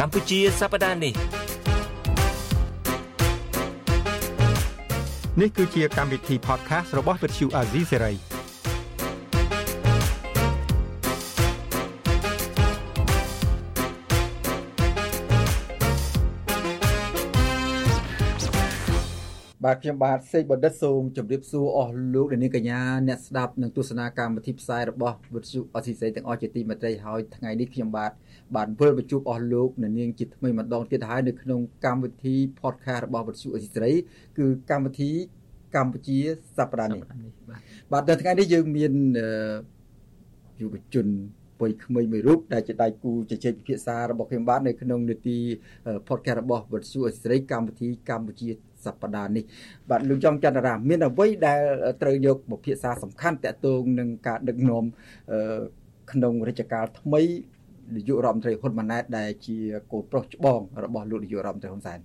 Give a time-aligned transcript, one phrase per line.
[0.00, 1.14] កម្ពុជាសប្តាហ៍នេះ
[5.40, 8.16] នេះគឺជាកម្មវិធី podcast របស់ Vuthu Azizi Serai
[19.64, 28.12] បាទខ្ញុំបាទសេកបណ្ឌិតសូមជម្រាបសួរអស់លោកអ្នកនាងកញ្ញាអ្នកស្ដាប់និងទស្សនាកម្មវិធីផ្សាយរបស់វិទ្យុអស៊ីសេរីទាំងអស់ជាទីមេត្រីហើយថ្ងៃនេះខ្ញុំបាទ
[28.54, 33.92] បានវិលបញ្ជូបអស់លោកអ្នកនាងជាថ្មីម្ដងទៀតហើយនៅក្នុងកម្មវិធី podcast របស់វិទ្យុអស៊ីសេរី
[34.38, 35.10] គឺកម្មវិធី
[35.74, 36.18] កម្ពុជា
[36.56, 37.02] សប្តាហ៍នេះ
[37.92, 38.92] បាទនៅថ្ងៃនេះយើងមាន
[40.60, 41.06] យុវជន
[41.60, 45.38] ពុយក្មេងមួយរូបដែលជាដៃគូជជែកពិភាក្សារបស់ខ្ញុំបាទនៅក្នុងនីតិ
[46.08, 48.48] podcast របស់វិទ្យុអសេរីកម្មវិធីកម្ពុជា
[48.84, 49.44] សប្តាហ៍នេះ
[49.90, 51.60] បាទលោកចង់ចន្ទរាមានអ្វីដែល
[52.02, 54.84] ត្រូវយកមកពិភាក្សាសំខាន់តកតងនឹងការដឹកនាំ
[56.12, 57.22] ក្នុងរាជការថ្មី
[57.94, 59.56] នាយករដ្ឋមន្ត្រីហ៊ុនម៉ាណែតដែលជា
[59.92, 61.98] កូនប្រុសច្បងរបស់លោកនាយករដ្ឋមន្ត្រីហ៊ុនសែន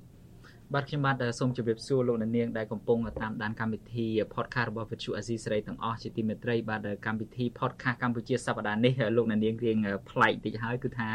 [0.75, 4.05] បាទខ្ញុំបាទសូមជម្រាបសួរលោកអ្នកនាងដែលកំពុងតាមដានកម្មវិធី
[4.35, 9.77] podcast របស់ Vithu Azizi សេរីទាំងអស់ជាទីមេត្រីបាទកម្មវិធី podcast កម្ពុជាសប្តាហ៍នេះលោកអ្នកនាងរៀង
[10.09, 11.09] ប្លែកតិចហើយគឺថា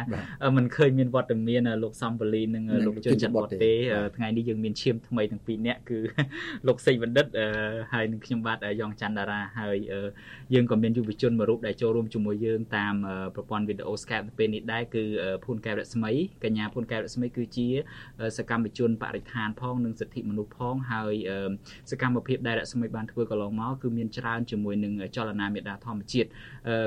[0.56, 3.72] มันឃើញមានវត្តមានលោកសំបលីនិងលោកជុនច័ន្ទវត្តទេ
[4.16, 5.98] ថ្ងៃនេះយើងមានឈាមថ្មីទាំងពីរនាក់គឺ
[6.66, 7.26] លោកសេចបណ្ឌិត
[7.92, 9.76] ហើយនិងខ្ញុំបាទយ៉ងច័ន្ទតារាហើយ
[10.54, 12.94] យើងក៏មានយុវជនមួយរូបដែលចូលរួមជាមួយយើងតាម
[13.34, 15.04] ប្រព័ន្ធវីដេអូ Skype នៅពេលនេះដែរគឺ
[15.44, 16.12] ភូនកែវរស្មី
[16.44, 17.66] កញ្ញាភូនកែវរស្មីគឺជា
[18.38, 21.14] សកម្មជនបរិស្ថានផងនិងសិទ្ធិមនុស្សផងហើយ
[21.90, 26.28] សកម្មភាពដែលរស្មីបានធ្វើកន្លងមកគឺមានច្រើនជាមួយនឹងចលនាមេដាធម្មជាតិ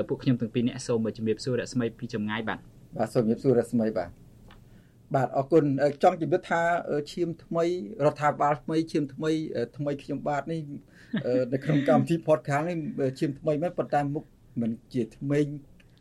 [0.08, 2.58] ពួកខ្ញុំទាំងពីរនាក់សូមជម្រាបសួររស្មីពីចម្ងាយបាទ
[2.96, 4.10] បាទសូមជម្រាបសួររស្មីបាទ
[5.14, 5.64] បាទអរគុណ
[6.02, 6.60] ចង់ជម្រាបថា
[7.12, 7.64] ឈាមថ្មី
[8.06, 9.30] រដ្ឋាភិបាលថ្មីឈាមថ្មី
[9.76, 10.60] ថ្មីខ្ញុំបាទនេះ
[11.52, 12.78] នៅក្នុងកម្មវិធី podcast នេះ
[13.18, 14.24] ឈាមថ្មីមែនប៉ុន្តែមុខ
[14.60, 15.40] មិនជាថ្មី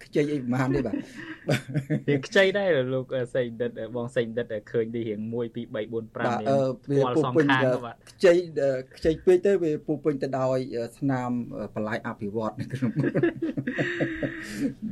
[0.06, 0.96] ខ្ចីអីប្រហែលទេបាទ
[2.08, 3.06] វាខ្ចីដែរលោក
[3.36, 5.86] សេងដិតបងសេងដិតឃើញទីរៀង1 2 3 4 5នេះ
[6.92, 7.48] វាពុពេញ
[8.12, 8.34] ខ្ចី
[8.98, 10.58] ខ្ចីពេកទៅវាពុពេញទៅដោយ
[10.98, 11.32] ស្នាម
[11.74, 12.92] បន្លាយអភិវឌ្ឍនៅក្នុង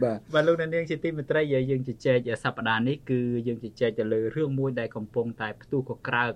[0.01, 1.41] បាទបាទលោកអ្នកនាងជាទីមេត្រី
[1.71, 6.31] យើងជជែកសប្តាហ៍នេះគឺយើងជជែកទៅលើរឿងមួយដែលកំពុងតែផ្ទុះកក្រើក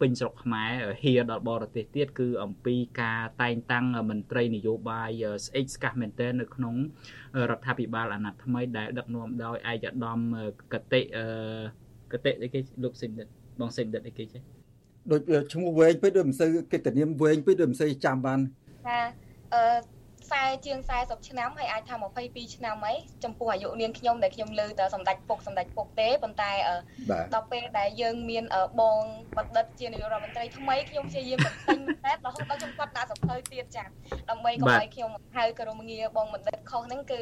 [0.00, 0.70] ពេញស្រុកខ្មែរ
[1.02, 5.10] ហៀដល់បរទេសទៀតគឺអំពីការតែងតាំងមន្ត្រីនយោបាយ
[5.44, 6.74] ស្អេកស្កះមែនទែននៅក្នុង
[7.50, 10.20] រដ្ឋាភិបាលអាណត្តិថ្មីដែលដឹកនាំដោយឯកឧត្តម
[10.72, 11.00] កតិ
[12.12, 13.26] កតិអីគេលោកសិនដិត
[13.60, 14.42] បងសិនដិតអីគេចេះ
[15.10, 15.20] ដូច
[15.52, 18.40] ឈ្មោះវែងពេកដូចមិនសូវកិត្តិនាមវែងពេកដូចមិនសូវចាំបាន
[18.86, 18.98] ថា
[19.54, 19.99] អឺ
[20.33, 21.95] 40ជាង40ឆ្នាំហើយអាចថា
[22.25, 26.51] 22ឆ្នាំអីចំពោះអាយុនាងខ្ញុំដែលខ្ញុំលើតែសម្ដេចពុកសម្ដេចពុកទេប៉ុន្តែ
[27.33, 28.43] ដល់ពេលដែលយើងមាន
[28.81, 29.01] បង
[29.37, 33.83] បណ្ឌិតជានាយករដ្ឋមន្ត្រីថ្មីខ្ញុំព្យាយាមបន្ទិញតែរហូតដល់ខ្ញុំគាត់ដាក់សភៅទៀតចា
[34.29, 37.21] ដើម្បីកុំឲ្យខ្ញុំហៅក្រមងារបងបណ្ឌិតខុសហ្នឹងគឺ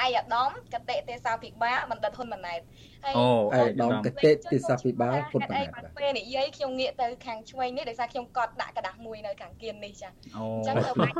[0.00, 2.60] អាយអាដាមកតិទេសាភិបាលបណ្ឌិតហ៊ុនម៉ាណែត
[3.04, 5.66] ហើយអូអាយអាដាមកតិទេសាភិបាលហ៊ុនម៉ាណែត
[5.96, 11.16] ពេលនិយាយខ្ញុំងាកទៅខាងឆ្វេងនេះដោយសារខ្ញុំកត់ដាក់กระดาษមួយនៅខាងគៀននេះចាអញ្ចឹងទៅបាច់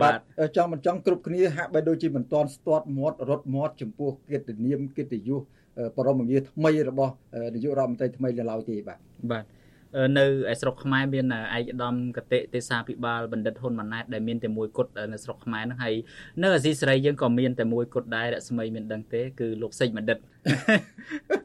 [0.00, 0.14] បាទ
[0.56, 5.42] ចង់មិនចង់គ្រប់គ្នាហាក់បីដូចជាមិនទាន់ស្ទាត់មាត់រត់មាត់ចំពោះកិត្តិនាមកិត្តិយស
[5.96, 7.12] បរមងារថ្មីរបស់
[7.54, 8.98] នាយករដ្ឋមន្ត្រីថ្មីនៅឡើយទេបាទ
[9.32, 9.44] បាទ
[10.18, 15.94] នៅឯស្រុកខ្មែរមានឯកឧត្តមកតិទេសាភិបាលបណ្ឌិតហ៊ុនម៉ាណែតដែលមានតែមួយគត់នៅស្រុកខ្មែរហ្នឹងហើយ
[16.42, 20.18] នៅអាស៊ីសេរីយើងក៏មានតែមួយគត់ដែររស្មីមានដឹងទេគឺលោកសេចបណ្ឌិត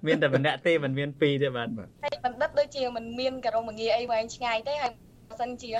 [0.07, 1.67] មានតែម្នាក់ទេមិនមានពីរទេបាទ
[2.05, 4.93] សេចបណ្ឌិតដូចជាមិនមានករមងារអីវែងឆ្ងាយទេហើយ
[5.40, 5.70] សិនជា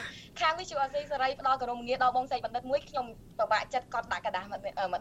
[0.40, 3.06] ខាងវិទ្យុអសីសេរីផ្ដល់គោរមងារដល់បងសេចបណ្ឌិតមួយខ្ញុំ
[3.38, 4.52] ពិបាកចិត្តកត់ដាក់กระดาษម្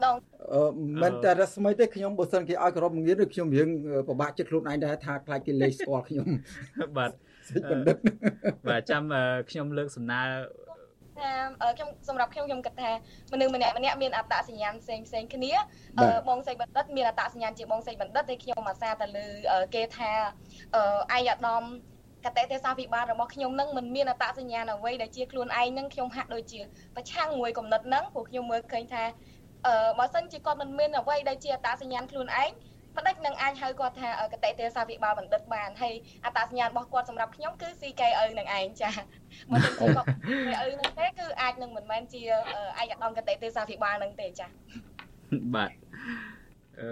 [0.06, 0.16] ដង
[0.54, 0.64] អឺ
[1.04, 3.70] មិនតែរស្មីទេខ្ញុំបើសិនគេឲ្យគោរមងារដូចខ្ញុំរៀង
[4.08, 6.28] ពិបាកចិត្តខ្លួនឯងដែរថាខ្លាចគេលេខស្គាល់ខ្ញុំ
[6.98, 7.12] បាទ
[7.50, 7.98] សេចបណ្ឌិត
[8.70, 9.04] បាទចាំ
[9.50, 10.22] ខ្ញុំលើកសំណើ
[11.20, 11.32] ថា
[11.78, 12.92] ខ្ញុំសម្រាប់ខ្ញុំខ្ញុំគិតថា
[13.34, 15.54] មនុស្សម្នាក់ម្នាក់មានអត្តសញ្ញាណផ្សេងផ្សេងគ្នា
[16.30, 19.28] បងសេចបណ្ឌិតមានអត្តសញ្ញាណជាបងសេចបណ្ឌិតហើយខ្ញុំអាសាទៅលើ
[19.76, 20.12] គេថា
[21.12, 21.64] អាយអាដាម
[22.27, 26.61] កតេទេសាភិបាលរបស់ខ្ញុំនឹងមិនមានអត្តសញ្ញាណអ្វីដែលជាខ្លួនឯងនឹងខ្ញុំហាក់ដូចជា
[26.97, 29.05] ប្រឆាំងមួយគំនិតហ្នឹងព្រោះខ្ញុំមើលឃើញថា
[29.67, 32.51] អឺបើសិនជាគាត់មិនមានអ្វីដែលជាអត្តសញ្ញាណខ្លួនឯង
[32.97, 35.95] ផ្ដិចនឹងអាចហៅគាត់ថាកតេទេសាភិបាលបណ្ឌិតបានហើយ
[36.25, 38.91] អត្តសញ្ញាណរបស់គាត់សម្រាប់ខ្ញុំគឺ CKO នឹងឯងចា
[39.51, 42.23] បើមិនជាគាត់ CKO នឹងទេគឺអាចនឹងមិនមែនជា
[42.79, 44.47] ឯកឧត្តមកតេទេសាភិបាលនឹងទេចា
[45.55, 45.71] បាទ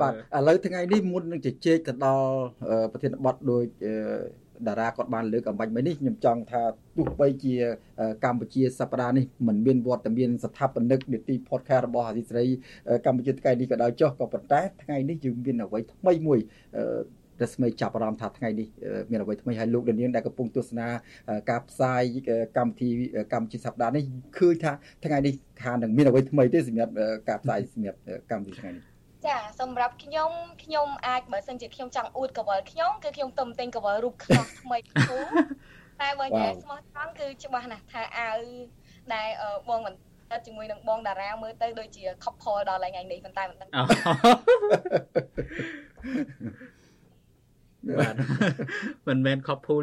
[0.03, 0.17] បាទឥ
[0.49, 2.35] ឡូវថ្ងៃនេះមុននឹងជជែកទៅដល់
[2.93, 3.65] ប្រធានបទដោយ
[4.69, 6.63] តារាគាត់បានលើកអំបញ្ញមិញនេះខ្ញុំចង់ថា
[6.97, 7.55] ទោះបីជា
[8.25, 12.47] កម្ពុជាសប្តាហ៍នេះមិនមានវត្តមានស្ថាបនិកនីតិ podcast របស់អាស៊ីសេរី
[13.07, 16.39] កម្ពុជាថ្ងៃនេះក៏ដោយចុះក៏ប៉ុន្តែថ្ងៃនេះយើងមានអ្វីថ្មីមួយ
[17.43, 18.69] រស្មីចាប់អារម្មណ៍ថាថ្ងៃនេះ
[19.11, 20.89] មានអ្វីថ្មីហើយលោកលានដែលកំពុងទស្សនា
[21.51, 22.03] ការផ្សាយ
[22.59, 22.91] កម្មវិធី
[23.33, 24.03] កម្ពុជាសប្តាហ៍នេះ
[24.39, 24.73] ឃើញថា
[25.05, 26.93] ថ្ងៃនេះខាងនឹងមានអ្វីថ្មីទេសម្រាប់
[27.29, 27.99] ការផ្សាយសម្រាប់
[28.31, 28.94] កម្មវិធីថ្ងៃនេះ
[29.25, 30.31] ចចាសម្រាប់ខ្ញុំ
[30.65, 35.19] ខ្ញុំអាចបើសិនជាខ្ញុំចង់អួតកវលខ្ញុំគឺខ្ញុំទៅទិញកវលរូបខ្នោះថ្មីគូ
[36.01, 38.39] តែបើនិយាយស្មោះត្រង់គឺច្បាស់ណាស់ថាអាវ
[39.15, 39.29] ដែល
[39.69, 43.69] បងមិនិតជាមួយនឹងបងតារាមើលទៅដូចជា couple ដល់ថ្ងៃនេះប៉ុន្តែមិនដឹង
[47.99, 48.15] បាទ
[49.09, 49.81] មិនមែន couple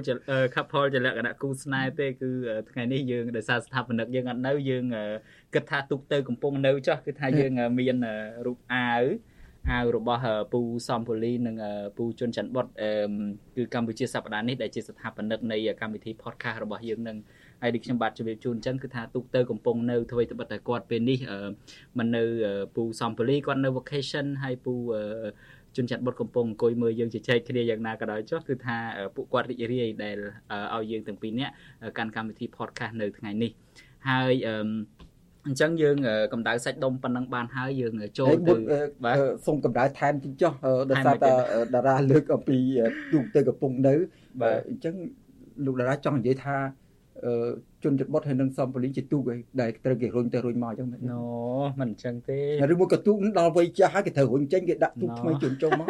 [0.55, 2.31] couple ជាលក្ខណៈគូស្នេហ៍ទេគឺ
[2.71, 4.85] ថ្ងៃនេះយើងដោយសារស្ថាបនិកយើងអត់នៅយើង
[5.53, 7.95] គិតថាទុកទៅកំពុងនៅចោះគឺថាយើងមាន
[8.45, 9.03] រូបអាវ
[9.69, 10.21] អាវរបស់
[10.53, 11.55] ពូសំពូលីនិង
[11.97, 12.65] ពូជុនច័ន្ទបុត
[13.55, 17.17] គឺកម្ពុជាសប្តាហ៍នេះដែលជាស្ថាបនិកនៃកម្មវិធី podcast របស់យើងនឹង
[17.61, 21.19] ហើយដូចខ្ញុំបាទជម្រាបជូនអញ្ចឹងគឺថាទូកទៅកំពុងនៅធ្វើត្បិតតែគាត់ពេលនេះ
[21.97, 22.23] មិននៅ
[22.75, 24.73] ពូសំពូលីគាត់នៅ vacation ហើយពូ
[25.75, 28.77] ជនចាត់បុតកំពុងអង្គុយមើលយើងជជែកគ្នាយ៉ាងណាក៏ដោយចុះគឺថា
[29.15, 30.17] ពួកគាត់រីករាយដែល
[30.75, 31.53] ឲ្យយើងទាំងពីរនាក់
[31.97, 33.51] កាន់កម្មវិធី podcast នៅថ្ងៃនេះ
[34.09, 34.55] ហើយអឺ
[35.47, 35.97] អញ្ចឹងយើង
[36.33, 38.53] កម្ដៅសាច់ដុំប៉ុណ្ណឹងបានហើយយើងចូលទៅ
[39.03, 40.53] បាទសូមកម្ដៅថែមតិចចុះ
[40.89, 41.31] ដោយសារតែ
[41.75, 42.57] តារាលើកអំពី
[43.13, 43.95] ទូកទៅកំពុងនៅ
[44.41, 44.95] បាទអញ្ចឹង
[45.65, 46.57] លោកតារាចង់និយាយថា
[47.83, 51.21] ជនចិត្តបុតហើយនឹងសំពលីជាទូកឯដែលត្រូវគេរុញទៅរុញមកអញ្ចឹងណូ
[51.79, 52.39] មិនអញ្ចឹងទេ
[52.71, 55.87] ឬមួយក៏ទូកដល់វ័យចាស់ហើយគេត្រូវរុញចេញគេដាក់ទូកថ្មីជូនចូលមក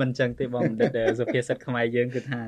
[0.00, 2.40] មិនអញ្ចឹងទេបងបណ្ឌិតសុភាសិតខ្មែរយើងគឺថា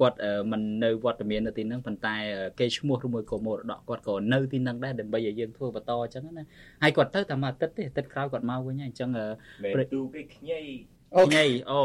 [0.00, 0.16] គាត់
[0.50, 2.14] មិននៅវត្តមាននៅទីហ្នឹងប៉ុន្តែ
[2.58, 6.44] គេឈ្មោះឬមួយក៏មរតកគាត់ក៏នៅទីហ្នឹងដែរដើម្បីឲ្យយើងធ្វើបន្តអញ្ចឹងណា
[6.82, 9.10] ហើយគាត់ទៅតែមួយអាទិត្យទេអាទិត្យក្រោយគាត់មកវិញហើយអញ្ចឹង
[9.64, 10.60] មិនទូគេខ្ញី
[11.16, 11.82] ខ្ញីអូ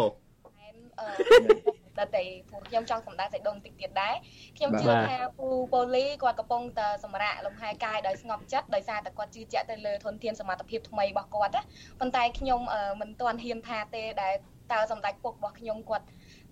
[1.99, 4.15] ដតែពួកខ្ញុំចង់សម្ដៅសេចក្ដីបន្តិចទៀតដែរ
[4.57, 11.61] ខ្ញុំជឿថាពូប៉ូលីគាត់កំពុងតែសម្រាកលំហែកាយដោយស្ងប់ចិត្តដោយសារតែគាត់ជឿជាក់ទៅលើធនធានសមត្ថភាពថ្មីរបស់គាត់ណា
[11.99, 12.61] ប៉ុន្តែខ្ញុំ
[13.01, 14.33] មិនទាន់ហ៊ានថាទេដែល
[14.71, 16.05] តើសម្ដេចពុករបស់ខ្ញុំគាត់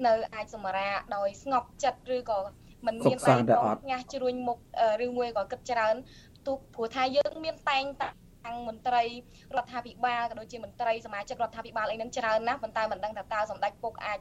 [0.06, 2.40] នៅអាចសម្រាកដោយស្ងប់ចិត្តឬក៏
[2.86, 3.36] មិនមានបែ
[3.76, 4.58] បញ៉ាស់ជ្រួញមុខ
[5.06, 5.96] ឬមួយក៏គិតច្រើន
[6.48, 8.10] ទូព្រោះថាយើងមានតែងតា
[8.44, 9.04] ខាងមន្ត្រី
[9.56, 14.20] រដ្ឋាភិបាលក៏ដូចជាមន្ត្រីសមាជិករដ្ឋាភិបាលអីហ្នឹងច្រើនណាស់ប៉ុន្តែមិនដឹងថាតើសម្ដេចពុកអាច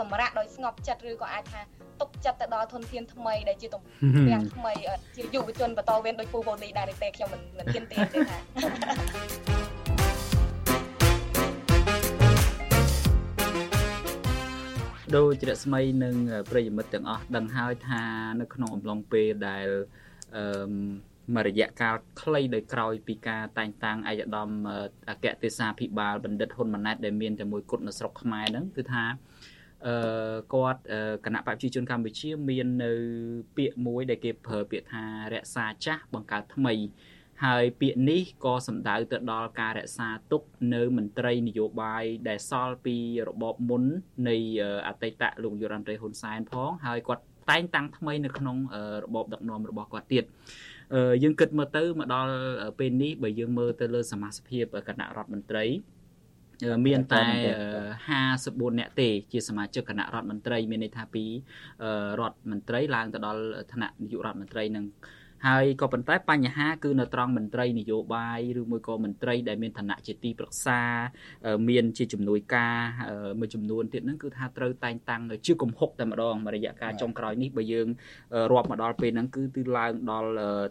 [0.00, 1.60] សម្រាប់ដោយស្ងប់ចិត្តឬក៏អាចថា
[2.00, 3.82] ទុកចិត្តទៅដល់ធនធានថ្មីដែលជាទំ
[4.28, 4.72] ពាំងថ្មី
[5.16, 9.65] ជាយុវជនបន្តវេនដោយពូបូលីដែរទេខ្ញុំមិនមិនហ៊ានទេទេថា
[15.14, 16.14] ដូចរស្មីនិង
[16.50, 18.02] ប្រិយមិត្តទាំងអស់ដឹងហើយថា
[18.40, 19.66] នៅក្នុងអំឡុងពេលដែល
[20.36, 20.70] អឺ
[21.34, 24.50] មួយរយៈកាលខ្លីដោយក្រោយពីការតែងតាំងឯកឧត្តម
[25.10, 29.04] អគ្គទេសាភិបាលបណ្ឌិតហ៊ុនម៉ាណែតដែលមានតែមួយគត់នៅស្រុកខ្មែរហ្នឹងគឺថា
[29.86, 30.82] អឺគាត់
[31.24, 32.92] គណៈបព្វជិជនកម្ពុជាមាននៅ
[33.56, 35.04] ពាក្យមួយដែលគេប្រើពាក្យថា
[35.34, 36.74] រក្សាចាស់បង្កើតថ្មី
[37.44, 40.42] ហើយពាក្យនេះក៏សំដៅទៅដល់ការរក្សាទុក
[40.74, 42.96] នៅមន្ត្រីនយោបាយដែលសល់ពី
[43.28, 43.82] របបមុន
[44.28, 44.36] នៃ
[44.88, 48.56] អតីតលោកយុរ៉ាន់រ៉េហ៊ុនសែនផងហើយគាត់តែងតាំងថ្មីនៅក្នុង
[49.04, 50.24] របបដឹកនាំរបស់គាត់ទៀត
[51.22, 52.32] យើងគិតមើលទៅមកដល់
[52.78, 55.64] ពេលនេះបើយើងមើលទៅលើសមាជិកភាពគណៈរដ្ឋមន្ត្រី
[56.86, 57.24] មានតែ
[58.00, 61.24] 54នាក់ទេជាសមាជិកគណៈរដ្ឋមន្ត្រីមានន័យថាពី
[62.20, 63.42] រដ្ឋមន្ត្រីឡើងទៅដល់
[63.72, 64.84] ឋានៈនាយករដ្ឋមន្ត្រីនឹង
[65.46, 70.80] ហើយក៏ប៉ុន្តែបញ្ហាគឺនៅត្រង់មន្ត្រីនយោបាយឬមួយក៏មន្ត្រីដែលមានឋានៈជាទីប្រឹក្សា
[71.68, 72.76] មានជាជំនួយការ
[73.40, 77.88] មួយចំនួនទៀតហ្នឹងគឺថាត្រូវតែងតាំងជាកំហុកតែម្ដងរយៈកាលចុងក្រោយនេះបើយើង
[78.52, 80.30] រាប់មកដល់ពេលហ្នឹងគឺគឺឡើងដល់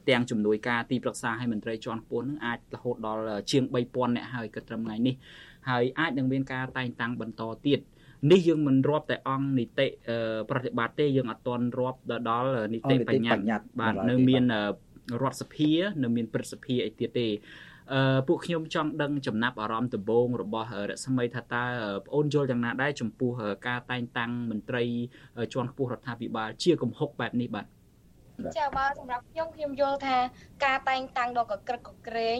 [0.10, 5.16] ទាំងជំនួយការទីប្រឹក្សាឲ្យមន្ត្រីជាន់ខ្ពស់ហ្នឹងអាចរហូតដល់ជាង3000នាក់ហើយគិតត្រឹមថ្ងៃនេះ
[5.70, 7.80] ហើយអាចនឹងមានការតែងតាំងបន្តទៀត
[8.32, 9.88] នេះយើងមិនរាប់តែអង្គនីតិ
[10.50, 13.44] ប្រតិបត្តិទេយើងអត់ទាន់រាប់ដល់នីតិបញ្ញត្តិ
[13.80, 14.44] បាទនៅមាន
[15.22, 15.72] រដ្ឋសភា
[16.04, 17.28] នៅមានព្រឹទ្ធសភាអីទៀតទេ
[17.94, 21.66] អឺពួកខ្ញុំចង់ដឹងចំណាប់អារម្មណ៍ដំបូងរបស់រស្មីថាតើ
[22.06, 23.32] ប្អូនយល់យ៉ាងណាដែរចំពោះ
[23.68, 24.84] ការតែងតាំងមន្ត្រី
[25.54, 27.66] ជាន់ខ្ពស់រដ្ឋាភិបាលជាកំហុកបែបនេះបាទ
[28.58, 30.18] ចាបើសម្រាប់ខ្ញុំខ្ញុំយល់ថា
[30.66, 32.40] ការតែងតាំងដល់កក្រឹកកក្រែង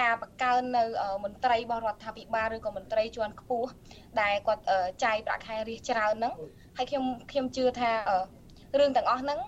[0.00, 0.84] ការបង្កើននៅ
[1.24, 3.70] មន្ត្រីរបស់រដ្ឋាភិបាលឬក៏មន្ត្រីជាន់ខ្ពស់
[4.20, 4.62] ដែលគាត់
[5.04, 6.34] ចាយប្រាក់ខែរៀសច្រើនហ្នឹង
[6.76, 7.90] ហើយខ្ញុំខ្ញុំជឿថា
[8.78, 9.40] រឿងទាំងអស់ហ្នឹង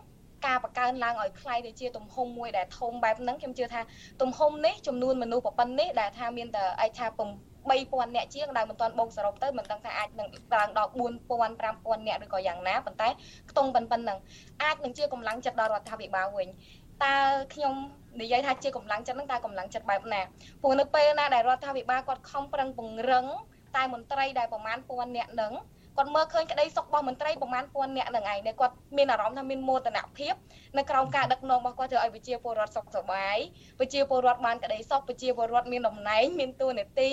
[0.47, 3.80] ការបង្កើនឡើងឲ្យខ្លៃទៅជាទំហំមួយដែលធំបែបហ្នឹងខ្ញុំជឿថា
[4.23, 13.09] ទំហំនេះចំនួនមនុស្សប្រពន្ធនេះដែលថាមានតែឯថា3000អ្នកជាងដែលមិនទាន់បូកសរុបទៅមិនដឹងថាអាចនឹងឡើងដល់4000 5000អ្នកឬក៏យ៉ាងណាប៉ុន្តែ
[13.50, 14.19] ខ្ទង់ប៉ុណ្ណឹង
[14.62, 16.49] អាចនឹងជាកម្លាំងចិត្តដល់រដ្ឋាភិបាលវិញ
[17.04, 17.16] តើ
[17.54, 17.75] ខ្ញុំ
[18.18, 20.20] និយាយថាជាកម្លាំងចិត្តហ្នឹងតើកម្លាំងចិត្តបែបណា
[20.62, 23.26] ព្រោះនៅពេលណាដែលរដ្ឋាភិបាលគាត់ខំប្រឹងពង្រឹង
[23.76, 25.52] តែមន្ត្រីដែលប្រមាណពាន់នាក់ហ្នឹង
[25.96, 30.34] គាត់មើលឃើញក្តីសុខរបស់មន្ត្រីប្រមាណពាន់នាក់ហ្នឹងឯងដែលគាត់មានអារម្មណ៍ថាមានមោទនភាព
[30.78, 33.36] នៅក្រោមការដឹកនាំរបស់គាត់ធ្វើឲ្យប្រជាពលរដ្ឋសុខសប្បាយ
[33.78, 37.10] ប្រជាពលរដ្ឋបានក្តីសុខប្រជាពលរដ្ឋមានតំណែងមានតួនាទី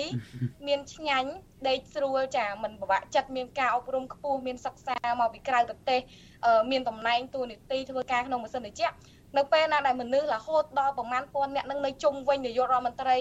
[0.66, 1.30] មានឆ្ងាញ់
[1.68, 6.00] ដេកស្រួលចាមិនពិបាកចិត្តមានការអប់រំខ្ពស់មានសិក្សាមកពីក្រៅប្រទេស
[6.70, 8.94] មានតំណែងតួនាទីធ្វើការក្នុងម៉ាស៊ីនត្រជាក់
[9.36, 13.16] នៅពេលណាដែលមនុស្សរហូតដល់ប្រមាណពាន់អ្នកនឹងនៅជុំវិញនាយករដ្ឋមន្ត្រី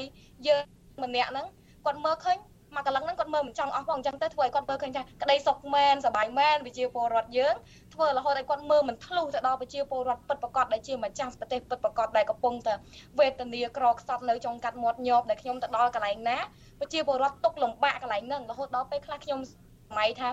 [0.47, 0.61] យើង
[1.03, 1.45] ម្នាក់ហ្នឹង
[1.85, 2.37] គាត់មើលឃើញ
[2.75, 7.53] មកកន្លងហ្នឹងគាត់មើលមិនចង់អស់ផងអញ្ចឹងទៅធ្វើឲ្យគាត់មើលឃើញថាក្តីសុខមែនសប្បាយមែនប្រជាពលរដ្ឋយើង
[7.93, 12.73] ធ្វើរហូតឲ្យគាត់មើលមិនធ្លុះទៅដល់ប្រជាពលរដ្ឋពិតប្រាកដដែលជាម្ចាស់ប្រទេសពិតប្រាកដដែលកំពុងតែ
[13.19, 16.37] វេទនាក្រខ្សត់នៅចុងកាត់មាត់ញោបដែលខ្ញុំទៅដល់កន្លែងណា
[16.79, 19.53] ប្រជាពលរដ្ឋទុកលំបាកកន្លែងហ្នឹងរហូតដល់ពេលខ្លះខ្ញុំស
[19.97, 20.29] ម័យថា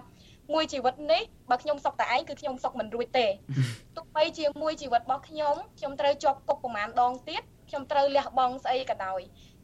[0.52, 3.26] មួយជីវិតនេះបើខ្ញុំសុកតែឯងគឺខ្ញុំសុកមិនរួចទេ
[3.96, 9.20] ទោះបីជាមួយជីវិតរបស់ខ្ញុំខ្ញុំត្រូវជាប់គុកប្រហែលដងទៀតខ្ញុំត្រូវលះបង់ស្អីក៏ដោយ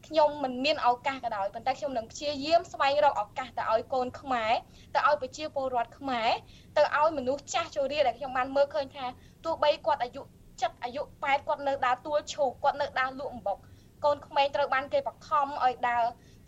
[0.07, 4.53] ខ្ញុំមិនមានឱកាសក៏ដោយប៉ុន្តែខ្ញុំនឹងព្យាយាមស្វែងរកឱកាសទៅឲ្យកូនខ្មែរ
[4.95, 6.29] ទៅឲ្យប្រជាពលរដ្ឋខ្មែរ
[6.77, 9.05] ទៅឲ្យមនុស្សចាស់ជរាដែលខ្ញុំបានមើលឃើញថា
[9.45, 10.21] ទោះបីគាត់អាយុ
[10.51, 13.57] 7អាយុ8គាត់នៅដើរទួលឈូកគាត់នៅដើរលក់អំបុក
[14.05, 16.03] កូនក្មេងត្រូវបានគេបខំឲ្យដើរ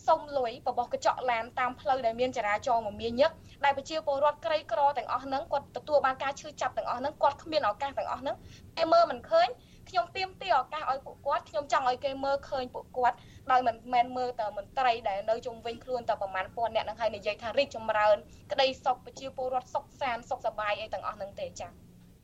[0.07, 3.31] សុំលុយរបស់កញ្ចក់ឡានតាមផ្លូវដែលមានចរាចរណ៍មមាញឹក
[3.63, 8.35] ដែលប្រជាពលរដ្ឋក្រីក្រទាំងអស់ហ្នឹងគាត់ទទួលបានការឈឺចាប់ទាំងអស់ហ្នឹងគាត់គ្មានឱកាសទាំងអស់ហ្នឹង
[8.77, 9.47] គេមើលមិនឃើញ
[9.89, 13.17] ខ្ញុំទៀមទីឱកាសឲ្យពួកគាត់ខ្ញុំចង់ឲ្យគេមើលឃើញពួកគាត់
[13.51, 18.17] ដោយមិនមែនមើលតែមន្ត្រីដែលនៅជុំវិញខ្លួនតែប្រហែលពាន់អ្នកនឹងហើយនិយាយថារីកចម្រើន
[18.51, 21.82] ក្តីសុខប្រជាពលរដ្ឋសុខសាន្តសុខសប្បាយអីទាំងអស់ហ្នឹងទេចា៎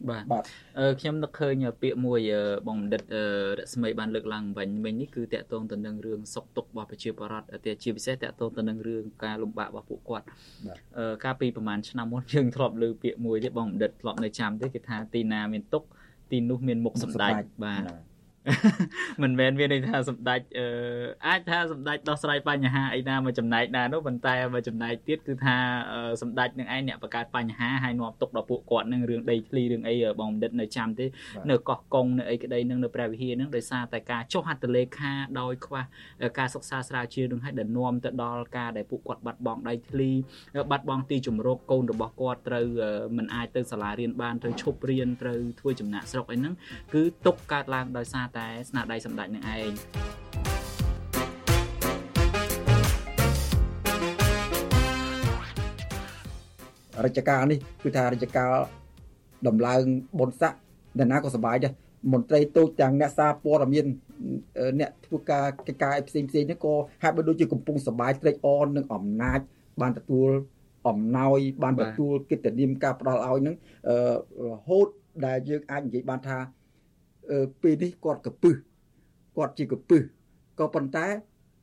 [0.09, 0.43] បាទបាទ
[0.79, 2.19] អឺខ្ញុំនឹកឃើញពាក្យមួយ
[2.67, 3.03] បងបណ្ឌិត
[3.57, 10.25] រស្មីបានលើកឡើងវិញវិញនេះគឺតកតងទៅនឹងរឿងសុខទុក្ខរបស់ប្រជាពលរដ្ឋតែជាពិសេសតកតងទៅនឹងរឿងការលំបាករបស់ពួកគាត់
[10.97, 15.87] អឺកាលពីប្រហែលឆ្នាំមុនយើងធ្លាប់លើពាក្យមួយទេបងបណ្ឌិតធ្លាប់នៅចាំទេគេថាទីណាមានទុក្ខ
[16.31, 17.33] ទីនោះមានមុខសម្ដេច
[17.65, 17.83] បាទ
[19.21, 20.65] មិនមែនមានន័យថាសម្ដេចអឺ
[21.27, 25.57] អាចថាសម្ដេចដោះស្រាយបញ្ហាអីណាមួយចំណែកណានោះប៉ុន្តែមួយចំណែកទៀតគឺថា
[26.21, 31.05] សម្ដេចនឹងឯងអ្នកបង្កើតបញ្ហាហើយនាំទុកដល់ពួកគាត់នឹងរឿងដីធ្លីរឿងអីបងបណ្ឌិតនៅចាំទេ
[31.49, 35.81] នៅកោះកុងនៅអីក្តីនឹងនៅព្រះវិហារនឹងដោយសារតែការចុះហត្ថលេខាដោយខ្វះ
[36.39, 40.11] ការសិក្សាស្រាវជ្រាវនឹងឲ្យដែលនាំទៅដល់ការដែលពួកគាត់បាត់បង់ដីធ្លី
[40.71, 42.65] បាត់បង់ទីជំរកកូនរបស់គាត់ត្រូវ
[43.17, 46.53] មិនអាចទៅសាលារៀនបានត្រូវឈប់រៀនត្រូវធ្វើចំណាក់ស្រុកអីហ្នឹង
[46.93, 49.71] គឺទុកកើតឡើងដោយសារតែស្នាដៃសម្ដេចនឹងឯង
[57.05, 58.53] រជ្ជកាលនេះគឺថារជ្ជកាល
[59.47, 59.83] ដំឡើង
[60.19, 60.53] បុនស័ក
[60.97, 61.73] អ្នកណាក៏សប្បាយដែរ
[62.13, 63.85] មន្ត្រីតូចទាំងអ្នកសារព័ត៌មាន
[64.79, 69.39] អ្នកធ្វើការកិច្ចការផ្សេងផ្សេងនេះក៏ហាក់បីដូចជាកំពុងសប្បាយត្រេកអរនឹងអំណាច
[69.81, 70.29] បានទទួល
[70.87, 73.55] អំណោយបានទទួលកិត្តិនាមការផ្ដល់ឲ្យនឹង
[74.47, 74.87] រហូត
[75.25, 76.37] ដែលយើងអាចនិយាយបានថា
[77.61, 78.55] ពេលនេះគាត់កពឹស
[79.37, 80.03] គាត់ជាកពឹស
[80.59, 81.07] ក៏ប៉ុន្តែ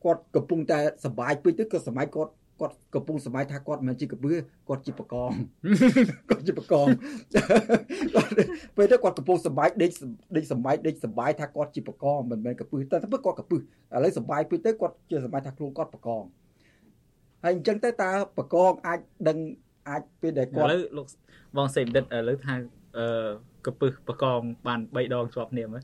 [0.04, 4.36] គាត់កំពុងតែសបាយពេកទៅក៏សម័យគាត់គាត់កំពុងសម័យថាគាត់មិនជាកពឹស
[4.68, 5.30] គាត់ជាបកង
[6.30, 6.86] គាត់ជាបកង
[8.76, 9.90] ពេលទៅគាត់កំពុងសបាយដេក
[10.36, 13.62] ដេកសម័យដេកសបាយថាគាត់ជាបកងមិនមែនកពឹសតែទៅគាត់កពឹសឥ
[14.04, 16.24] ឡូវសបាយពេកទៅគាត់ជាសម័យថាខ្លួនគាត់បកង
[17.42, 19.38] ហើយអញ្ចឹងទៅតើបកងអាចដឹង
[19.88, 21.06] អាចពេលដែលគាត់ឥឡូវលោក
[21.56, 22.54] បងសេមដិតឥឡូវថា
[22.98, 23.06] អឺ
[23.66, 25.82] កពឹសបកងបាន3ដងជាប់គ្នាមើល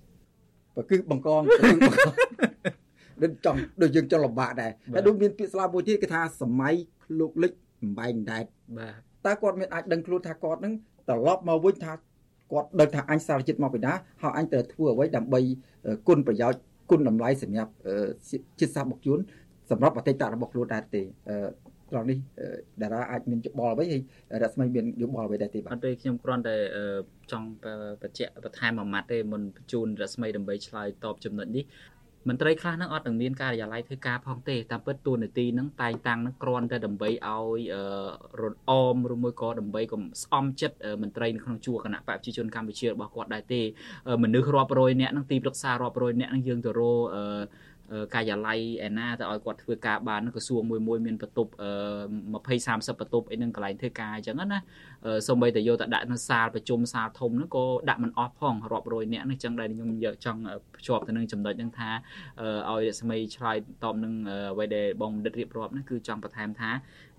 [0.77, 1.43] បើគឺបង្កង
[3.23, 6.75] ដូចចង់ដូចយើងចង់លំបាកដែរតែដូចមានពាក្យស្លោកមួយទៀតគេថាសម័យ
[7.21, 7.53] លោកលិច
[7.83, 8.45] បំបែងដែត
[8.79, 8.95] បាទ
[9.27, 10.75] តើគាត់មានអាចដឹងខ្លួនថាគាត់នឹង
[11.09, 11.93] ត្រឡប់មកវិញថា
[12.53, 13.93] គាត់ដឹងថាអញសារជាតិមកពីណា
[14.23, 15.41] ហើយអញត្រូវធ្វើអ្វីដើម្បី
[16.09, 17.73] គុណប្រយោជន៍គុណតម្លៃសម្រាប់
[18.61, 19.19] ជាតិសាសន៍បុកជួន
[19.71, 21.03] សម្រាប់អតីតរបស់ខ្លួនដែរទេ
[21.93, 22.19] ត្រង់នេះ
[22.83, 24.03] តារាអាចមានយោបល់អ្វីហើយ
[24.43, 26.57] រស្មីមានយោបល់អ្វីដែរទេបាទអត់ទេខ្ញុំគ្រាន់តែ
[27.33, 27.49] ចង់
[28.03, 31.65] បញ្ជាក់បន្ថែមមួយម៉ាត់ទេមុនបញ្ជូនរស្មីដើម្បីឆ្លើយតបចំណុចនេះ
[32.29, 37.61] មន្ត្រីខ្លះនឹងអត់នឹងមានការិយាល័យធ្វើការផងទេតាមពិតតួនាទីនឹងតែងតាំងនឹងគ្រាន់តែដើម្បីឲ្យ
[38.41, 43.63] រនអមឬមួយក៏ដើម្បីកុំស្អំចិត្តមន្ត្រីនៅក្នុងជួរគណៈបព្វជិជនកម្ពុជារបស់គាត់ដែរទេ
[44.25, 47.03] មនុស្សរាប់រយនាក់នឹងទីប្រឹក្សារាប់រយនាក់នឹងយើងទៅរក
[48.15, 51.63] ការិយាល័យឯណាទៅឲ្យគាត់ធ្វើការបានក្រសួងមួយមួយមានបន្ទប់20
[52.33, 54.59] 30បន្ទប់អីនឹងកន្លែងធ្វើការអញ្ចឹងណា
[55.29, 60.41] សូម្បីតែយកទៅដាក់នៅសាលប្រជុំសាលធំហ្នឹងក៏ដាក់មិនអស់ផងរាប់រយនាក់នេះអញ្ចឹងដែលខ្ញុំយកចង់
[60.77, 61.91] ភ្ជាប់ទៅនឹងចំណុចហ្នឹងថា
[62.71, 64.15] ឲ្យរស្មីឆ្លើយតបនឹង
[64.53, 66.71] អ្វីដែលបងបណ្ឌិតរៀបរាប់ហ្នឹងគឺចង់បន្ថែមថា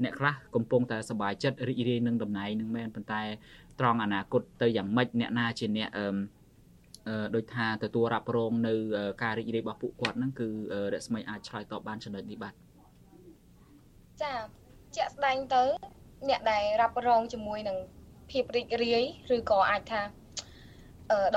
[0.04, 3.24] អ្នកខ្លះកំពុងតែសប្បាយចិត្តរីករាយនឹងតំណែងនឹងមែនប៉ុន្តែ
[3.80, 6.06] ត្រង់អនាគតទៅយ៉ាងម៉េចអ្នកណាជាអ្នកអឺ
[7.36, 8.74] ដូចថាទទួលរ៉ាប់រងនៅ
[9.24, 10.48] ការរីករាយរបស់ពួកគាត់ហ្នឹងគឺ
[10.94, 12.54] រស្មីអាចឆ្លើយតបបានចំណុចនេះបាទ
[14.22, 14.34] ចា
[14.96, 15.64] ជាក់ស្ដែងទៅ
[16.30, 17.78] អ្នកដែលរ៉ាប់រងជាមួយនឹង
[18.32, 19.04] ភាពរីករាយ
[19.36, 20.02] ឬក៏អាចថា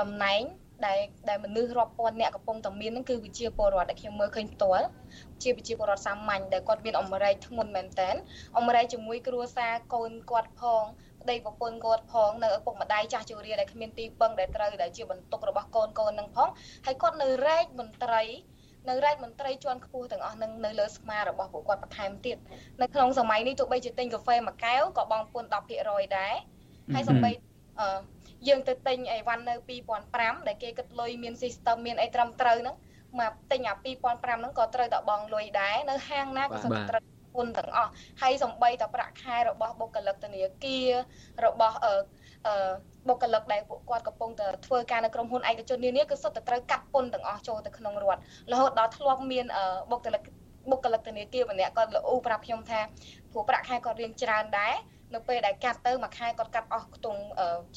[0.01, 0.41] តំណែង
[0.85, 4.87] ដែលដែលមនុស្សរាប់ពាន់អ្នកកំពុងតែមានហ្នឹងគឺវិជាពលរដ្ឋដែលខ្ញុំមើលឃើញផ្ទាល់
[5.43, 8.09] ជាវិជាពលរដ្ឋសាមញ្ញដែលគាត់មានអមរែកធ្ងន់មែនតើ
[8.57, 10.83] អមរែកជាមួយគ្រួសារកូនគាត់ផង
[11.27, 16.49] ប្តីប្រពន្ធគាត់ផងនៅឪពុកម្ដាយចាស់ជរាដែលគ្មានទីពឹងដែលត្រូវដែលជាបន្ទុករបស់កូនកូននឹងផង
[16.85, 18.23] ហើយគាត់នៅរែកមន្ត្រី
[18.89, 22.37] នៅរែកមន្ត្រីជាន់ខ្ពស់ទាំងអស់នឹងនៅលើស្មារបស់ពួកគាត់បន្ថែមទៀត
[22.81, 25.43] នៅក្នុងសម័យនេះទោះបីជាទិញកាហ្វេមួយកែវក៏បងពុន
[25.79, 26.33] 10%ដែរ
[26.93, 27.31] ហើយសំបី
[27.79, 27.99] អឺ
[28.47, 29.55] យើងទៅទិញអីវ៉ាន់នៅ
[30.01, 32.75] 2005ដែលគេគិតលុយមាន system មានអីត្រឹមត្រូវហ្នឹង
[33.19, 37.91] មកទិញអា2005ហ្នឹងក៏ត្រូវតែបងលុយដែរនៅហាងណាក៏សឹកត្រូវ ពន្ធទាំងអស់
[38.21, 40.91] ហើយសំបីតប្រាក់ខែរបស់បុគ្គលិកធនាគារ
[41.45, 41.93] របស់អឺ
[42.47, 42.71] អឺ
[43.07, 49.45] បុគ្គលិកដែលពួកគាត់កំពុងតែធ្វើការនៅក្រុមហ៊ុនឯកជននានាគឺសុទ្ធតែត្រូវកាត់ពន្ធទាំងអស់ចូលទៅក្នុងរដ្ឋរហូតដល់ធ្លាប់មាន
[49.91, 50.21] បុគ្គលិក
[50.71, 52.79] បុគ្គលិកធនាគារម្នាក់គាត់លោកអ៊ូប្រាប់ខ្ញុំថា
[53.31, 54.75] ព្រោះប្រាក់ខែគាត់រៀងច្រើនដែរ
[55.13, 57.21] នៅពេលដែលកាត់ទៅមួយខែគាត់កាត់អស់ខ្ទង់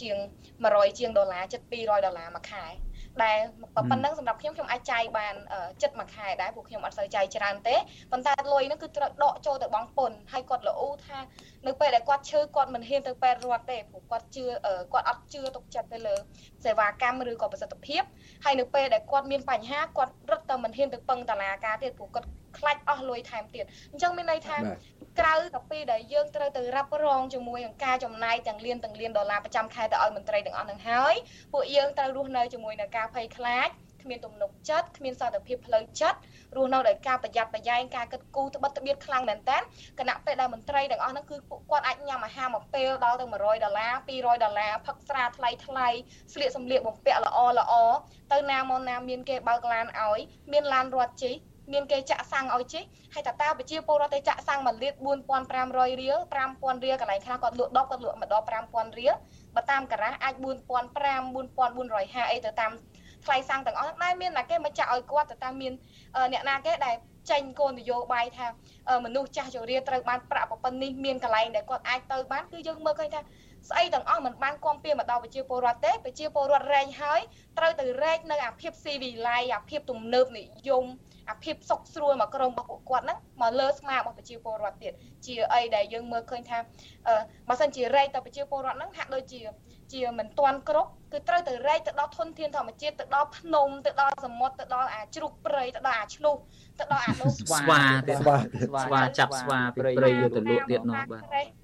[0.01, 0.17] ជាង
[0.59, 2.65] 100ជាងដុល្លារជិត200ដុល្លារមួយខែ
[3.25, 3.39] ដែល
[3.77, 5.35] ប៉ុណ្ណឹងសម្រាប់ខ្ញុំខ្ញុំអាចចាយបាន
[5.83, 7.77] ចិត្តមួយខែដែរព្រោះខ្ញុំអត់សូវចាយច្រើនទេ
[8.13, 11.19] ប៉ុន្តែលុយហ្នឹងគឺត្រូវដកចូលទៅបងពុនហើយគាត់ល្អថា
[11.67, 14.45] នៅពេលដែលគាត់ឈឺគាត់មិនហ៊ានទៅពេទ្យរត់ទេព្រោះគាត់ជឿ
[14.93, 16.15] គាត់អត់ជឿទុកចិត្តទៅលើ
[16.65, 18.03] សេវាកម្មឬក៏ប្រសិទ្ធភាព
[18.45, 24.57] ហើយនៅពេលដែលគាត់មានបញ្ហាគាត់រត់ទៅមិនហ៊ានទៅពឹងតឡាការទៀតព្រោះគាត់ ខ្លាចអស់លុយថែមទៀតអញ្ចឹងមានន័យថា
[25.21, 31.15] ក្រៅតែពីដែលយើងត្រូវទៅរ៉ាប់រងជាមួយនឹងការចំណាយទាំងលានទាំងលានដុល្លារប្រចាំខែទៅឲ្យមន្ត្រីទាំងអស់នឹងហើយ
[31.53, 33.71] ពួកយើងត្រូវរស់នៅជាមួយនឹងការភ័យខ្លាច
[34.03, 36.19] គ្មានទំនុកចិត្តគ្មានសន្តិភាពផ្លូវចិត្ត
[36.57, 39.59] រស់នៅដោយការប្រយ័ត្នប្រយែងការគិតគូរត្បិតត្បៀតខ្លាំងមែនតើ
[39.99, 45.89] គណៈពេលដែលមន្ត្រីទាំងអស់ហ្នឹងគឺពួកគាត់អាចញ៉ាំអាហារមួយពេលដល់ទៅ100ដុល្លារ200ដុល្លារផឹកស្រាថ្លៃថ្លៃ
[46.35, 47.75] ស្លៀកសម្លៀកបំពាក់ល្អល្អ
[48.33, 50.21] ទៅណាមកណាមានគេបើកឡានឲ្យ
[50.53, 51.35] មានឡានរត់ជិះ
[51.73, 52.85] មានគេចាក់សាំងឲ្យជិះ
[53.15, 54.95] ហើយតើតើប្រជាពលរដ្ឋទៅចាក់សាំង1លៀត
[55.47, 56.17] 4500រៀល
[56.51, 59.15] 5000រៀលកន្លែងខ្លះគាត់លក់10គាត់លក់ម្ដង5000រៀល
[59.55, 62.73] បើតាមការ៉ាអាច4500 4450អីទៅតាម
[63.25, 65.73] ថ្លៃសាំងទាំងអស់តែមានណាគេមកចាក់ឲ្យគាត់ទៅតាមមាន
[66.33, 66.97] អ្នកណាគេដែល
[67.31, 68.47] ចេញគោលនយោបាយថា
[69.05, 73.21] មនុស្សចាស់ជរាត្រូវបានប្រាក់ប៉ុណ្ណនេះមានកន្លែងដែលគាត់អាចទៅបានគឺយើងមើលឃើញថា
[73.69, 77.21] ស្អីទាំងអស់មិនបានគាំពៀមកដល់ប្រជាពលរដ្ឋទេប្រជាពលរដ្ឋរែងហើយ
[77.59, 80.87] ត្រូវទៅរែកនៅអាភាពស៊ីវិល័យអាភាពទំនើបនិយម
[81.31, 84.93] អាភាពសុខស្រួលមកក្រុមរបស់ពួកគាត់ហ្នឹងមកលើស្មារបស់ប្រជាពលរដ្ឋទៀត
[85.27, 86.59] ជាអីដែលយើងមើលឃើញថា
[87.49, 89.41] បើសិនជារែកទៅប្រជាពលរដ្ឋហ្នឹងហាក់ដូចជា
[89.93, 96.37] ជាមិនទាន់គ្រប់គឺត្រូវទៅរែកទៅដល់ធនធានធម្មជាតិទៅដល់ភ្នំទៅដល់សមុទ្រទៅដល់អាជ្រូកព្រៃទៅដល់អាឆ្លុះ
[96.81, 98.37] ទៅដល់អានោះស្វាទៀតស្វា
[98.85, 101.60] ស្វាចាប់ស្វាពីព្រៃយកទៅលក់ទៀតនោះបាទអឺ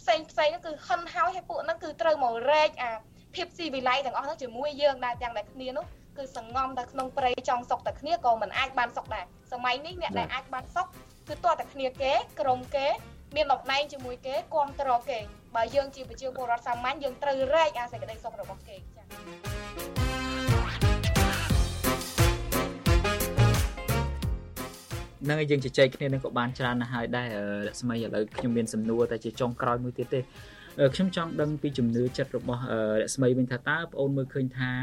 [0.00, 2.90] ផ្សេងផ្សេងហ្នឹងគឺហិនហើយឲ្យពួកហ្នឹងគឺត្រូវមករែកអា
[3.34, 5.84] ភាពស៊ីវិល័យទាំងអស់ហ្នឹងជាមួយយើងដែរទាំងតែគ្នានោះ
[6.18, 10.86] គឺសងំតែក្នុងព្រៃចង់សុកតែគ្នាក៏មិនអាចបានសុកដែរសម័យនេះអ្នកដែលអាចបានសុក
[11.28, 12.86] គឺតើតែគ្នាគេក្រុមគេ
[13.36, 15.18] មានតំណែងជាមួយគេគ្រប់គ្រងគេ
[15.56, 20.11] បើយើងជាប្រជាពលរដ្ឋសាមញ្ញយើងត្រូវរែកអាសេចក្តីសុខរបស់គេចា៎
[25.28, 27.28] នឹងយើងជជែកគ្នានឹងក៏បានច្រើនណាស់ហើយដែរ
[27.66, 30.20] រស្មីឥឡូវខ្ញុំមានសំណួរតែជាចុងក្រោយមួយទៀតទេ
[30.94, 32.62] ខ្ញុំចង់ដឹងពីជំនឿចិត្តរបស់
[33.00, 34.76] រស្មីវិញថាតើបងអូនមើលឃើញថារ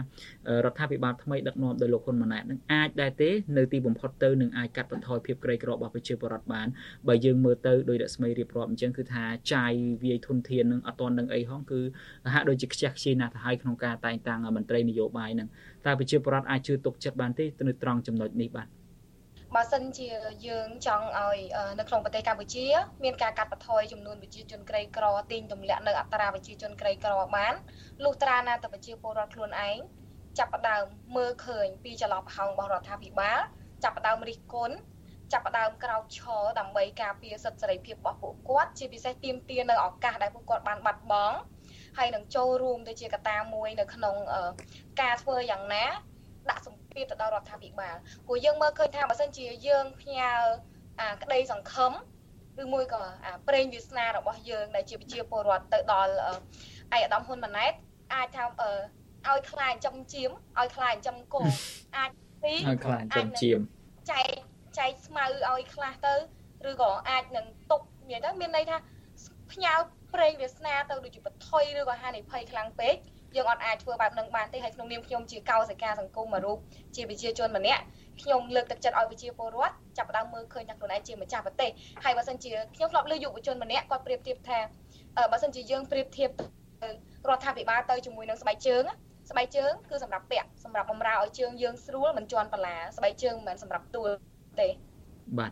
[0.71, 6.67] ដ្ឋាភិបាលថ្មីដឹកនាំដោយលោកហ៊ុនម៉ាណែតនឹងអាចដែរទេនៅទីបំផុតទៅនឹងអាចកាត់បន្ថយភាពក្រីក្ររបស់ប្រជាពលរដ្ឋបាន
[7.08, 9.23] បើយើងមើលទៅដោយរស្មីរៀបរាប់អញ្ចឹងគឺថា
[9.54, 9.73] ចាយ
[10.04, 11.82] វាយធនធាននឹងអត់ទាន់នឹងអីហងគឺ
[12.34, 15.47] ហាក់ដូចជាខ្ជះខ្ជាយណាស់ទៅហើយក្នុងការតែងតាំងមន្ត្រីនយោបាយនឹង
[15.86, 18.67] តើប្រជាពលរដ្ឋអាចជឿទុកចិត្តបានទេទៅនៅត្រង់ចំណុចនេះបាទ
[19.56, 20.10] បើសិនជា
[20.48, 21.40] យើងចង់ឲ្យ
[21.80, 22.66] នៅក្នុងប្រទេសកម្ពុជា
[23.04, 27.54] មានការកាត់បន្ថយចំនួនប្រជាជនក្រីក្រទាញទម្លាក់នៅអត្រាប្រជាជនក្រីក្របាន
[28.04, 29.78] លុះត្រាណាតែប្រជាពលរដ្ឋខ្លួនឯង
[30.38, 30.84] ចាប់ផ្ដើម
[31.16, 33.40] មើលឃើញពីចន្លោះប្រហោងរបស់រដ្ឋាភិបាល
[33.84, 34.76] ចាប់ផ្ដើមរិះគន់
[35.34, 41.38] ចាប់ផ្ដើមក្រោកឈរដើម្បីការពារសិទ្ធិសេរីភាពរបស់ពួកគាត់ជាពិសេសទាមទារនៅឱកាសដែលពួកគាត់បានបាត់បង់
[41.98, 44.16] ហើយនឹងចូលរួមទៅជាកត្តាមួយនៅក្នុង
[45.02, 45.86] ការធ្វើយ៉ាងណា
[46.50, 47.96] ដាក់សម្ពាធទៅដល់រដ្ឋាភិបាល
[48.28, 50.32] ព្រោះយើងមើលឃើញថាបើសិនជាយើងផ្ញើ
[51.00, 51.92] អាក្តីសង្ឃឹម
[52.62, 56.12] ឬមួយក៏អាប្រេងវាសនារបស់យើងដែលជាប្រជាពលរដ្ឋទៅដល់
[56.96, 57.74] ឯកឧត្តមហ៊ុនម៉ាណែត
[58.14, 58.44] អាចថា
[59.28, 61.42] ឲ្យខ្លាចចំជៀមឲ្យខ្លាចចំគោ
[61.98, 62.12] អាច
[62.44, 63.60] ទីឲ្យខ្លាចចំជៀម
[64.12, 64.28] ចែក
[64.80, 66.16] ចែកស្មៅឲ្យខ្លះទៅ
[66.70, 68.78] ឬក៏អាចនឹងຕົកមានទៅមានន័យថា
[69.52, 69.74] ផ្ញើ
[70.14, 72.96] ប្រេងវាសនាទៅដូចជាបថុយឬក៏ហានិភ័យខ្លាំងពេក
[73.36, 76.58] យើងអត់អាចធ្វើបែបនឹងបានទេហើយក្នុងនាមខ្ញុំជាកោសិកាសង្គមមួយរូប
[76.96, 77.82] ជាប្រជាជនម្នាក់
[78.22, 81.72] ខ្ញុំលើកទឹកចិត្តឲ្យប្រជាពលរដ្ឋចាប់ផ្ដើមមើលឃើញថាខ្លួនឯងជាម្ចាស់ប្រទេស
[82.04, 84.60] ហើយបើសិនជាខ្ញុំធ្លាប់លើយុវជនម្នាក់គាត់ប្រៀបធៀបថា
[85.32, 86.30] បើសិនជាយើងប្រៀបធៀប
[87.30, 88.84] រដ្ឋាភិបាលទៅជាមួយនឹងស្បែកជើង
[89.30, 94.10] ស្បែកជើងគឺសម្រាប់ពាក់សម្រាប់បំរើឲ្យជើងយើងស្រួលមិនជន់បន្លាស្បែកជើងមិនមែនសម្រាប់ទួល
[94.60, 94.68] ទេ
[95.39, 95.52] បាទ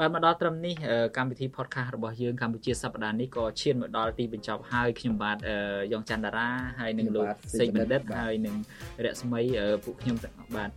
[0.00, 0.74] បាទមកដល់ត្រឹមនេះ
[1.16, 5.38] កម្មវិធី podcast របស់យើងកម្ពុជាសប្តាហ៍នេះក៏ឈានមកដល់ទីបញ្ចប់ហើយខ្ញុំបាទ
[5.92, 6.48] យ៉ងច័ន្ទតារា
[6.80, 7.26] ហើយនឹងលោក
[7.58, 8.54] សេកបណ្ឌិតហើយនឹង
[9.04, 9.40] រស្មី
[9.84, 10.70] ពួកខ្ញុំទាំងអស់បាទ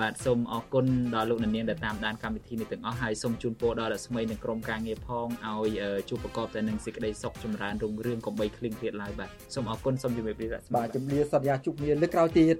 [0.00, 12.56] បាទសូមអរគុណដល់លោកនាងដែលតាមដានកម្មវិធីនេះទាំងអស់ហើយសូមជូនពរដល់រស្មីនិងក្រុមការងារផងឲ្យជួបប្រកបតែនឹងសេចក្តីសុខចម្រើនរុងរឿងកុំបីឃ្លៀងឃ្លាតឡើយបាទសូមអរគុណសូមជម្រាបលារស្មីបាទជំរាបសន្យាជួបគ្នាលើកក្រោយទៀត